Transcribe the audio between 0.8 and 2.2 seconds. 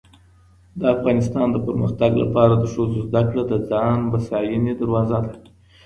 افغانستان د پرمختګ